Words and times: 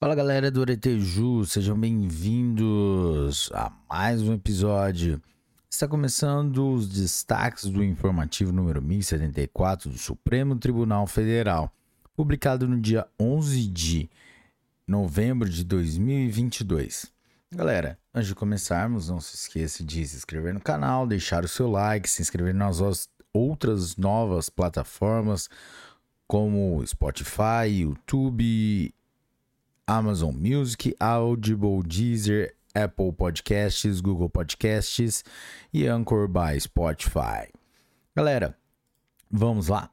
Fala 0.00 0.14
galera 0.14 0.48
do 0.48 0.62
Areteju, 0.62 1.44
sejam 1.44 1.76
bem-vindos 1.76 3.50
a 3.52 3.72
mais 3.90 4.22
um 4.22 4.32
episódio. 4.32 5.20
Está 5.68 5.88
começando 5.88 6.72
os 6.72 6.88
destaques 6.88 7.64
do 7.64 7.82
informativo 7.82 8.52
número 8.52 8.80
1074 8.80 9.90
do 9.90 9.98
Supremo 9.98 10.54
Tribunal 10.54 11.04
Federal, 11.08 11.74
publicado 12.14 12.68
no 12.68 12.80
dia 12.80 13.08
11 13.20 13.66
de 13.66 14.08
novembro 14.86 15.48
de 15.48 15.64
2022. 15.64 17.10
Galera, 17.50 17.98
antes 18.14 18.28
de 18.28 18.36
começarmos, 18.36 19.08
não 19.08 19.20
se 19.20 19.34
esqueça 19.34 19.82
de 19.82 20.06
se 20.06 20.16
inscrever 20.16 20.54
no 20.54 20.60
canal, 20.60 21.08
deixar 21.08 21.44
o 21.44 21.48
seu 21.48 21.68
like, 21.68 22.08
se 22.08 22.22
inscrever 22.22 22.54
nas 22.54 22.78
outras 23.34 23.96
novas 23.96 24.48
plataformas 24.48 25.50
como 26.28 26.86
Spotify, 26.86 27.66
YouTube 27.80 28.94
Amazon 29.88 30.34
Music, 30.34 30.94
Audible, 31.00 31.82
Deezer, 31.82 32.54
Apple 32.74 33.10
Podcasts, 33.10 34.02
Google 34.02 34.28
Podcasts 34.28 35.24
e 35.72 35.86
Anchor 35.86 36.28
by 36.28 36.60
Spotify. 36.60 37.50
Galera, 38.14 38.54
vamos 39.30 39.68
lá. 39.68 39.90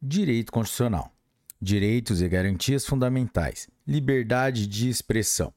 Direito 0.00 0.52
Constitucional. 0.52 1.12
Direitos 1.60 2.22
e 2.22 2.28
garantias 2.28 2.86
fundamentais. 2.86 3.68
Liberdade 3.84 4.68
de 4.68 4.88
expressão. 4.88 5.52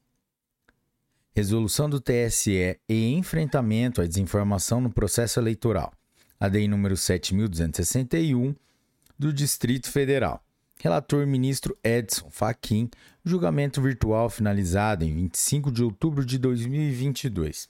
Resolução 1.36 1.88
do 1.88 2.02
TSE 2.02 2.80
e 2.90 3.14
enfrentamento 3.14 4.02
à 4.02 4.08
desinformação 4.08 4.82
no 4.82 4.90
processo 4.90 5.40
eleitoral. 5.40 5.94
ADI 6.40 6.68
número 6.68 6.98
7261 6.98 8.56
do 9.20 9.32
Distrito 9.32 9.92
Federal. 9.92 10.44
Relator 10.82 11.28
ministro 11.28 11.78
Edson 11.84 12.30
Fachin, 12.32 12.90
julgamento 13.26 13.82
virtual 13.82 14.30
finalizado 14.30 15.04
em 15.04 15.14
25 15.14 15.74
de 15.74 15.84
outubro 15.84 16.26
de 16.26 16.38
2022. 16.38 17.68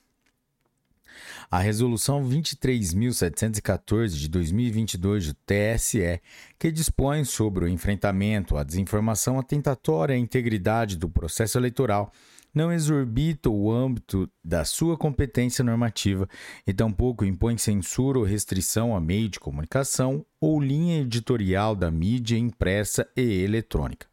A 1.50 1.58
resolução 1.58 2.24
23.714 2.24 4.10
de 4.10 4.28
2022 4.28 5.26
do 5.26 5.34
TSE, 5.34 6.20
que 6.56 6.70
dispõe 6.70 7.24
sobre 7.24 7.64
o 7.64 7.68
enfrentamento 7.68 8.56
à 8.56 8.62
desinformação 8.62 9.40
atentatória 9.40 10.14
à 10.14 10.18
integridade 10.18 10.96
do 10.96 11.08
processo 11.08 11.58
eleitoral, 11.58 12.12
não 12.54 12.72
exorbita 12.72 13.48
o 13.48 13.70
âmbito 13.70 14.30
da 14.44 14.64
sua 14.64 14.96
competência 14.96 15.64
normativa 15.64 16.28
e 16.66 16.72
tampouco 16.72 17.24
impõe 17.24 17.56
censura 17.56 18.18
ou 18.18 18.24
restrição 18.24 18.94
a 18.94 19.00
meio 19.00 19.28
de 19.28 19.38
comunicação 19.38 20.24
ou 20.40 20.60
linha 20.60 21.00
editorial 21.00 21.76
da 21.76 21.90
mídia 21.90 22.36
impressa 22.36 23.08
e 23.16 23.42
eletrônica. 23.42 24.06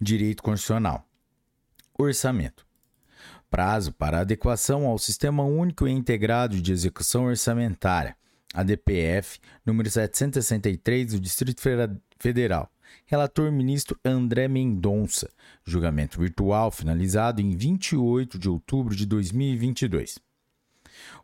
Direito 0.00 0.42
Constitucional. 0.42 1.04
Orçamento. 1.98 2.66
Prazo 3.50 3.92
para 3.92 4.20
adequação 4.20 4.86
ao 4.86 4.98
Sistema 4.98 5.42
Único 5.44 5.88
e 5.88 5.92
Integrado 5.92 6.60
de 6.60 6.70
Execução 6.70 7.24
Orçamentária, 7.24 8.16
ADPF, 8.52 9.40
número 9.64 9.90
763 9.90 11.12
do 11.12 11.20
Distrito 11.20 11.62
Federal 12.18 12.70
Relator 13.06 13.50
ministro 13.50 13.98
André 14.04 14.48
Mendonça. 14.48 15.30
Julgamento 15.64 16.20
virtual 16.20 16.70
finalizado 16.70 17.40
em 17.40 17.56
28 17.56 18.38
de 18.38 18.48
outubro 18.48 18.94
de 18.94 19.06
2022. 19.06 20.18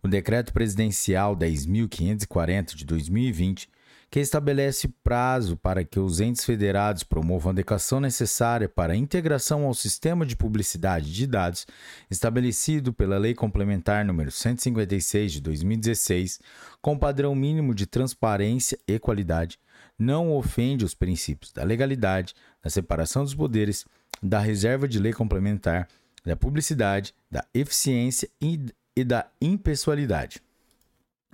O 0.02 0.08
decreto 0.08 0.52
presidencial 0.52 1.36
10.540 1.36 2.74
de 2.74 2.84
2020, 2.84 3.68
que 4.10 4.20
estabelece 4.20 4.86
prazo 5.02 5.56
para 5.56 5.82
que 5.82 5.98
os 5.98 6.20
entes 6.20 6.44
federados 6.44 7.02
promovam 7.02 7.50
a 7.50 7.52
adequação 7.52 7.98
necessária 7.98 8.68
para 8.68 8.92
a 8.92 8.96
integração 8.96 9.64
ao 9.64 9.74
sistema 9.74 10.24
de 10.24 10.36
publicidade 10.36 11.12
de 11.12 11.26
dados 11.26 11.66
estabelecido 12.08 12.92
pela 12.92 13.18
Lei 13.18 13.34
Complementar 13.34 14.06
nº 14.06 14.30
156 14.30 15.32
de 15.32 15.41
2016, 15.41 16.38
com 16.80 16.97
padrão 16.97 17.34
mínimo 17.34 17.74
de 17.74 17.86
transparência 17.86 18.78
e 18.86 19.00
qualidade, 19.00 19.58
não 19.99 20.32
ofende 20.32 20.84
os 20.84 20.94
princípios 20.94 21.53
da 21.53 21.62
legalidade, 21.62 22.34
da 22.62 22.71
separação 22.71 23.25
dos 23.25 23.34
poderes, 23.34 23.84
da 24.22 24.38
reserva 24.38 24.88
de 24.88 24.99
lei 24.99 25.12
complementar, 25.12 25.88
da 26.25 26.34
publicidade, 26.34 27.15
da 27.31 27.44
eficiência 27.53 28.28
e, 28.41 29.04
da 29.04 29.31
impessoalidade. 29.41 30.43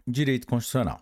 Direito 0.06 0.46
Constitucional. 0.46 1.00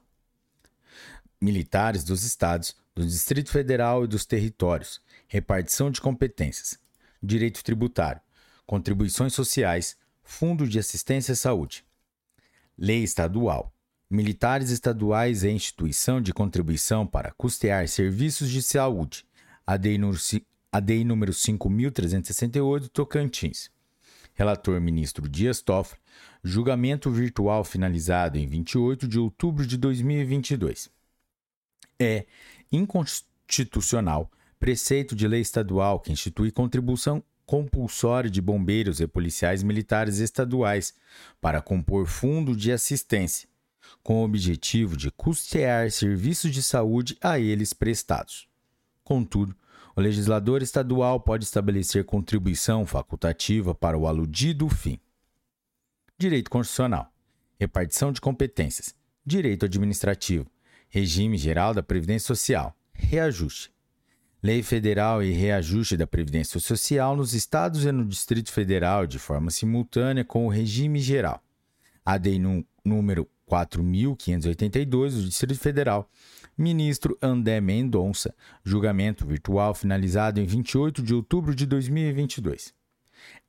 Militares 1.41 2.05
dos 2.05 2.25
Estados, 2.25 2.77
do 2.95 3.07
Distrito 3.07 3.51
Federal 3.51 4.05
e 4.05 4.09
dos 4.09 4.27
territórios, 4.27 5.01
repartição 5.29 5.91
de 5.91 6.01
competências, 6.01 6.79
direito 7.23 7.63
tributário, 7.63 8.21
contribuições 8.67 9.33
sociais, 9.33 9.97
fundo 10.23 10.69
de 10.69 10.79
assistência 10.79 11.33
à 11.33 11.37
saúde, 11.37 11.85
lei 12.77 13.03
estadual, 13.03 13.73
militares 14.11 14.71
estaduais 14.71 15.45
e 15.45 15.51
instituição 15.51 16.21
de 16.21 16.33
contribuição 16.33 17.07
para 17.07 17.33
custear 17.33 17.87
serviços 17.89 18.49
de 18.49 18.63
saúde, 18.63 19.27
ADI 19.67 19.99
número, 19.99 20.19
ADI 20.73 21.05
número 21.05 21.33
5.368, 21.33 22.89
Tocantins. 22.89 23.71
Relator 24.35 24.81
ministro 24.81 25.29
Dias 25.29 25.61
Toffoli, 25.61 26.01
julgamento 26.45 27.11
virtual 27.11 27.65
finalizado 27.65 28.39
em 28.39 28.47
28 28.47 29.09
de 29.09 29.19
outubro 29.19 29.67
de 29.67 29.77
2022. 29.77 30.89
É 31.99 32.25
inconstitucional 32.71 34.31
preceito 34.61 35.17
de 35.17 35.27
lei 35.27 35.41
estadual 35.41 35.99
que 35.99 36.13
institui 36.13 36.53
contribuição 36.53 37.23
compulsória 37.45 38.31
de 38.31 38.41
bombeiros 38.41 39.01
e 39.01 39.07
policiais 39.07 39.63
militares 39.63 40.19
estaduais 40.19 40.95
para 41.41 41.61
compor 41.61 42.07
fundo 42.07 42.55
de 42.55 42.71
assistência 42.71 43.48
com 44.09 44.23
o 44.23 44.25
objetivo 44.25 44.97
de 44.97 45.11
custear 45.11 45.91
serviços 45.91 46.51
de 46.51 46.63
saúde 46.63 47.19
a 47.21 47.39
eles 47.39 47.75
prestados. 47.75 48.49
Contudo, 49.05 49.55
o 49.95 50.01
legislador 50.01 50.63
estadual 50.63 51.21
pode 51.21 51.45
estabelecer 51.45 52.07
contribuição 52.07 52.87
facultativa 52.87 53.75
para 53.75 53.99
o 53.99 54.07
aludido 54.07 54.67
fim. 54.71 54.99
Direito 56.17 56.51
Constitucional, 56.51 57.13
repartição 57.61 58.11
de 58.11 58.19
competências, 58.19 58.95
direito 59.27 59.67
administrativo, 59.67 60.51
regime 60.89 61.37
geral 61.37 61.75
da 61.75 61.83
Previdência 61.83 62.29
Social, 62.29 62.75
reajuste. 62.95 63.71
Lei 64.43 64.63
Federal 64.63 65.23
e 65.23 65.33
reajuste 65.33 65.99
da 65.99 66.07
Previdência 66.07 66.59
Social 66.59 67.15
nos 67.15 67.35
estados 67.35 67.85
e 67.85 67.93
no 67.93 68.07
Distrito 68.07 68.51
Federal 68.53 69.07
de 69.07 69.19
forma 69.19 69.51
simultânea 69.51 70.25
com 70.25 70.47
o 70.47 70.51
regime 70.51 70.99
geral. 70.99 71.43
ADI 72.07 72.41
número 72.83 73.29
4.582 73.49 75.11
do 75.13 75.25
Distrito 75.25 75.59
Federal, 75.59 76.11
ministro 76.57 77.17
André 77.23 77.61
Mendonça, 77.61 78.35
julgamento 78.63 79.27
virtual 79.27 79.75
finalizado 79.75 80.41
em 80.41 80.45
28 80.45 81.03
de 81.03 81.15
outubro 81.15 81.55
de 81.55 81.67
2022. 81.67 82.75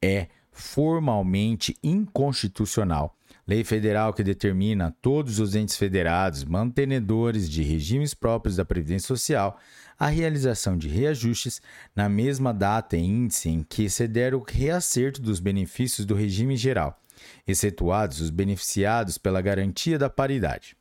É 0.02 0.28
formalmente 0.60 1.76
inconstitucional 1.82 3.16
lei 3.48 3.64
federal 3.64 4.14
que 4.14 4.24
determina 4.24 4.96
todos 5.02 5.40
os 5.40 5.56
entes 5.56 5.76
federados 5.76 6.44
mantenedores 6.44 7.50
de 7.50 7.64
regimes 7.64 8.14
próprios 8.14 8.56
da 8.56 8.64
Previdência 8.64 9.08
Social 9.08 9.60
a 9.98 10.08
realização 10.08 10.78
de 10.78 10.88
reajustes 10.88 11.60
na 11.96 12.08
mesma 12.08 12.54
data 12.54 12.96
e 12.96 13.02
índice 13.02 13.50
em 13.50 13.64
que 13.64 13.90
se 13.90 14.08
der 14.08 14.36
o 14.36 14.44
reacerto 14.48 15.20
dos 15.20 15.40
benefícios 15.40 16.06
do 16.06 16.14
regime 16.14 16.56
geral 16.56 17.02
excetuados 17.48 18.22
os 18.22 18.30
beneficiados 18.30 19.18
pela 19.18 19.42
garantia 19.42 19.98
da 19.98 20.10
paridade. 20.10 20.76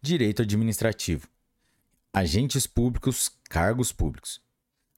Direito 0.00 0.42
administrativo. 0.42 1.28
Agentes 2.12 2.66
públicos, 2.66 3.30
cargos 3.48 3.92
públicos. 3.92 4.43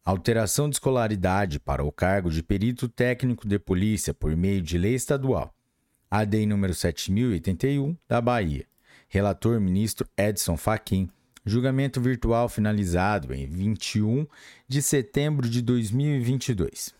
Alteração 0.07 0.71
de 0.71 0.77
escolaridade 0.77 1.59
para 1.59 1.83
o 1.83 1.91
cargo 1.91 2.31
de 2.31 2.41
perito 2.41 2.89
técnico 2.89 3.45
de 3.45 3.59
polícia 3.59 4.15
por 4.15 4.37
meio 4.37 4.63
de 4.63 4.79
lei 4.79 4.95
estadual. 4.95 5.53
ADI 6.09 6.47
número 6.47 6.73
7081 6.73 7.97
da 8.07 8.21
Bahia. 8.21 8.69
Relator 9.09 9.61
ministro 9.61 10.09
Edson 10.17 10.57
Fachin. 10.57 11.11
Julgamento 11.45 12.01
virtual 12.01 12.49
finalizado 12.49 13.35
em 13.35 13.49
21 13.49 14.29
de 14.69 14.81
setembro 14.81 15.51
de 15.51 15.61
2022. 15.61 16.95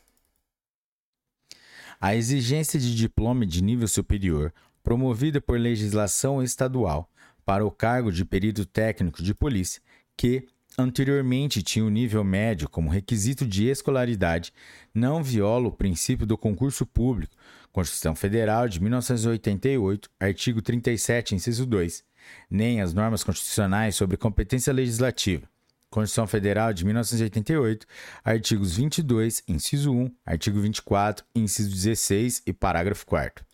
A 2.01 2.17
exigência 2.17 2.81
de 2.81 2.93
diploma 2.93 3.47
de 3.47 3.63
nível 3.63 3.87
superior, 3.87 4.53
promovida 4.83 5.41
por 5.41 5.61
legislação 5.61 6.43
estadual, 6.43 7.09
para 7.45 7.65
o 7.65 7.71
cargo 7.71 8.11
de 8.11 8.25
perito 8.25 8.67
técnico 8.67 9.23
de 9.23 9.33
polícia, 9.33 9.81
que 10.17 10.49
anteriormente 10.79 11.63
tinha 11.63 11.85
o 11.85 11.91
nível 11.91 12.23
médio 12.23 12.69
como 12.69 12.91
requisito 12.91 13.47
de 13.47 13.67
escolaridade, 13.67 14.53
não 14.95 15.23
viola 15.23 15.69
o 15.69 15.73
princípio 15.73 16.27
do 16.27 16.37
concurso 16.37 16.85
público, 16.85 17.35
Constituição 17.73 18.15
Federal 18.15 18.69
de 18.69 18.81
1988, 18.81 20.11
artigo 20.21 20.61
37, 20.61 21.35
inciso 21.35 21.67
2, 21.67 22.05
nem 22.51 22.81
as 22.81 22.93
normas 22.93 23.25
constitucionais 23.25 23.95
sobre 23.95 24.17
competência 24.17 24.73
legislativa, 24.73 25.49
Constituição 25.89 26.27
Federal 26.27 26.73
de 26.73 26.85
1988, 26.85 27.87
artigos 28.25 28.77
22, 28.77 29.43
inciso 29.49 29.93
1, 29.93 30.11
artigo 30.27 30.61
24, 30.61 31.25
inciso 31.35 31.71
16 31.71 32.43
e 32.47 32.53
parágrafo 32.53 33.07
4 33.07 33.45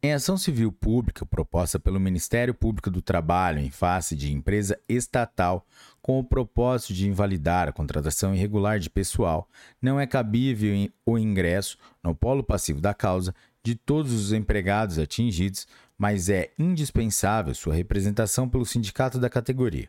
Em 0.03 0.13
ação 0.13 0.37
civil 0.37 0.71
pública 0.71 1.25
proposta 1.25 1.79
pelo 1.79 1.99
Ministério 1.99 2.53
Público 2.53 2.91
do 2.91 3.01
Trabalho 3.01 3.57
em 3.57 3.71
face 3.71 4.15
de 4.15 4.31
empresa 4.31 4.79
estatal 4.87 5.65
com 6.03 6.19
o 6.19 6.23
propósito 6.23 6.93
de 6.93 7.07
invalidar 7.07 7.67
a 7.67 7.71
contratação 7.71 8.33
irregular 8.33 8.79
de 8.79 8.89
pessoal, 8.89 9.47
não 9.79 9.99
é 9.99 10.07
cabível 10.07 10.89
o 11.05 11.17
ingresso 11.17 11.77
no 12.03 12.15
polo 12.15 12.43
passivo 12.43 12.81
da 12.81 12.93
causa 12.93 13.33
de 13.63 13.75
todos 13.75 14.11
os 14.11 14.33
empregados 14.33 14.97
atingidos, 14.97 15.67
mas 15.97 16.29
é 16.29 16.51
indispensável 16.57 17.53
sua 17.53 17.75
representação 17.75 18.49
pelo 18.49 18.65
sindicato 18.65 19.19
da 19.19 19.29
categoria. 19.29 19.87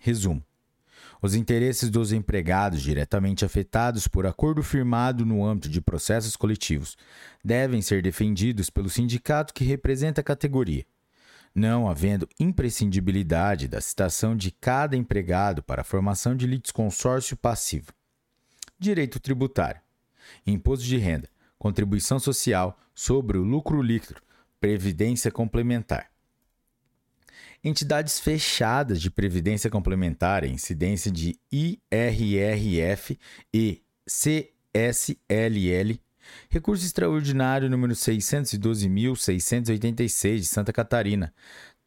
Resumo: 0.00 0.42
os 1.22 1.36
interesses 1.36 1.88
dos 1.88 2.12
empregados 2.12 2.82
diretamente 2.82 3.44
afetados 3.44 4.08
por 4.08 4.26
acordo 4.26 4.60
firmado 4.60 5.24
no 5.24 5.44
âmbito 5.44 5.68
de 5.68 5.80
processos 5.80 6.34
coletivos 6.34 6.96
devem 7.44 7.80
ser 7.80 8.02
defendidos 8.02 8.68
pelo 8.68 8.90
sindicato 8.90 9.54
que 9.54 9.62
representa 9.62 10.20
a 10.20 10.24
categoria, 10.24 10.84
não 11.54 11.88
havendo 11.88 12.28
imprescindibilidade 12.40 13.68
da 13.68 13.80
citação 13.80 14.36
de 14.36 14.50
cada 14.50 14.96
empregado 14.96 15.62
para 15.62 15.82
a 15.82 15.84
formação 15.84 16.34
de 16.34 16.44
litisconsórcio 16.44 17.36
passivo. 17.36 17.92
Direito 18.76 19.20
tributário: 19.20 19.80
imposto 20.44 20.84
de 20.84 20.96
renda, 20.96 21.28
contribuição 21.62 22.18
social 22.18 22.76
sobre 22.92 23.38
o 23.38 23.44
lucro 23.44 23.80
líquido, 23.80 24.20
previdência 24.58 25.30
complementar. 25.30 26.10
Entidades 27.62 28.18
fechadas 28.18 29.00
de 29.00 29.08
previdência 29.08 29.70
complementar, 29.70 30.44
incidência 30.44 31.08
de 31.08 31.38
IRRF 31.52 33.16
e 33.54 33.80
CSLL, 34.04 36.00
recurso 36.50 36.84
extraordinário 36.84 37.70
número 37.70 37.94
612.686 37.94 40.38
de 40.38 40.46
Santa 40.46 40.72
Catarina, 40.72 41.32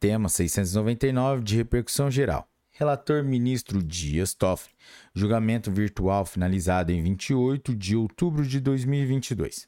tema 0.00 0.30
699 0.30 1.42
de 1.42 1.54
repercussão 1.54 2.10
geral. 2.10 2.48
Relator 2.78 3.24
ministro 3.24 3.82
Dias 3.82 4.34
Toffoli. 4.34 4.74
Julgamento 5.14 5.70
virtual 5.70 6.26
finalizado 6.26 6.92
em 6.92 7.02
28 7.02 7.74
de 7.74 7.96
outubro 7.96 8.46
de 8.46 8.60
2022. 8.60 9.66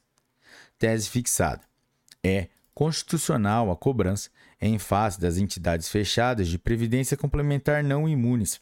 Tese 0.77 1.09
fixada. 1.09 1.61
É 2.23 2.49
constitucional 2.71 3.71
a 3.71 3.75
cobrança 3.75 4.29
em 4.61 4.77
face 4.77 5.19
das 5.19 5.37
entidades 5.37 5.89
fechadas 5.89 6.47
de 6.47 6.59
previdência 6.59 7.17
complementar 7.17 7.83
não 7.83 8.07
imunes 8.07 8.61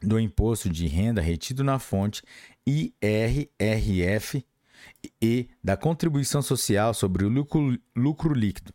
do 0.00 0.20
imposto 0.20 0.70
de 0.70 0.86
renda 0.86 1.20
retido 1.20 1.64
na 1.64 1.80
fonte 1.80 2.22
IRRF 2.64 4.46
e 5.20 5.48
da 5.62 5.76
contribuição 5.76 6.42
social 6.42 6.94
sobre 6.94 7.24
o 7.24 7.28
lucro, 7.28 7.76
lucro 7.96 8.34
líquido 8.34 8.72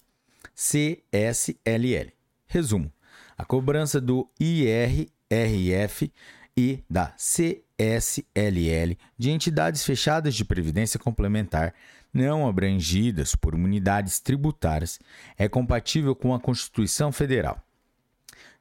CSLL. 0.53 2.11
Resumo: 2.45 2.91
a 3.39 3.45
cobrança 3.45 4.01
do 4.01 4.29
IRRF 4.37 6.11
e 6.57 6.83
da 6.89 7.13
CSLL 7.15 8.97
de 9.17 9.31
entidades 9.31 9.85
fechadas 9.85 10.35
de 10.35 10.43
previdência 10.43 10.99
complementar 10.99 11.73
não 12.13 12.45
abrangidas 12.45 13.35
por 13.35 13.55
unidades 13.55 14.19
tributárias 14.19 14.99
é 15.37 15.47
compatível 15.47 16.13
com 16.13 16.33
a 16.33 16.39
Constituição 16.39 17.13
Federal. 17.13 17.63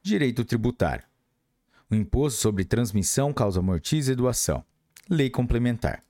Direito 0.01 0.45
tributário. 0.45 1.05
O 1.91 1.97
imposto 1.97 2.39
sobre 2.39 2.65
transmissão, 2.65 3.33
causa 3.33 3.61
mortis 3.61 4.07
e 4.07 4.15
doação. 4.15 4.65
Lei 5.11 5.29
complementar. 5.29 6.05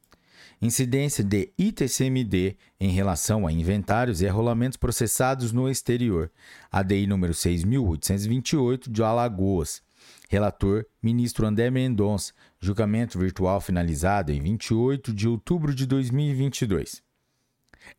Incidência 0.61 1.23
de 1.23 1.53
ITCMD 1.57 2.57
em 2.81 2.91
relação 2.91 3.47
a 3.47 3.53
inventários 3.53 4.21
e 4.21 4.29
arrolamentos 4.29 4.77
processados 4.77 5.53
no 5.53 5.69
exterior. 5.69 6.31
ADI 6.71 7.07
número 7.07 7.33
6828 7.33 8.91
de 8.91 9.03
Alagoas. 9.03 9.83
Relator: 10.29 10.85
Ministro 11.03 11.47
André 11.47 11.71
Mendonça. 11.71 12.33
Julgamento 12.61 13.19
virtual 13.19 13.61
finalizado 13.61 14.33
em 14.33 14.41
28 14.41 15.15
de 15.15 15.29
outubro 15.29 15.75
de 15.75 15.87
2022 15.87 17.03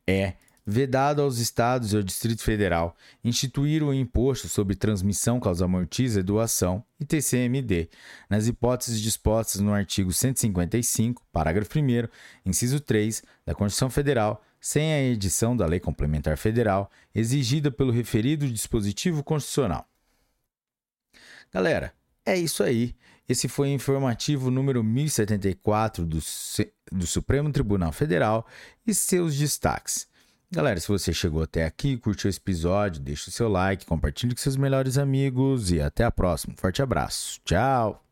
é 0.07 0.34
vedado 0.69 1.23
aos 1.23 1.39
estados 1.39 1.91
e 1.91 1.97
ao 1.97 2.03
Distrito 2.03 2.43
Federal 2.43 2.95
instituir 3.23 3.81
o 3.81 3.91
imposto 3.91 4.47
sobre 4.47 4.75
transmissão 4.75 5.39
causa 5.39 5.65
amortiza 5.65 6.19
e 6.19 6.23
doação, 6.23 6.83
ITCMD, 6.99 7.89
nas 8.29 8.47
hipóteses 8.47 9.01
dispostas 9.01 9.61
no 9.61 9.73
artigo 9.73 10.13
155, 10.13 11.25
parágrafo 11.31 11.79
1 11.79 12.07
inciso 12.45 12.79
3 12.79 13.23
da 13.45 13.55
Constituição 13.55 13.89
Federal, 13.89 14.43
sem 14.61 14.93
a 14.93 15.01
edição 15.01 15.57
da 15.57 15.65
Lei 15.65 15.79
Complementar 15.79 16.38
Federal 16.38 16.91
exigida 17.15 17.71
pelo 17.71 17.91
referido 17.91 18.47
dispositivo 18.47 19.23
constitucional. 19.23 19.89
Galera, 21.51 21.93
é 22.23 22.38
isso 22.38 22.61
aí. 22.61 22.95
Esse 23.27 23.47
foi 23.47 23.69
o 23.69 23.73
informativo 23.73 24.51
número 24.51 24.83
1074 24.83 26.05
do, 26.05 26.19
do 26.91 27.07
Supremo 27.07 27.51
Tribunal 27.51 27.91
Federal 27.91 28.45
e 28.85 28.93
seus 28.93 29.35
destaques. 29.35 30.07
Galera, 30.51 30.79
se 30.79 30.88
você 30.88 31.13
chegou 31.13 31.44
até 31.44 31.63
aqui, 31.63 31.96
curtiu 31.96 32.27
esse 32.27 32.39
episódio, 32.39 33.00
deixa 33.00 33.29
o 33.29 33.34
seu 33.34 33.48
like, 33.48 33.86
compartilhe 33.86 34.34
com 34.34 34.41
seus 34.41 34.58
melhores 34.58 34.98
amigos 34.98 35.72
e 35.72 35.79
até 35.79 36.03
a 36.03 36.12
próxima. 36.12 36.56
Forte 36.58 36.82
abraço. 36.82 37.39
Tchau! 37.46 38.09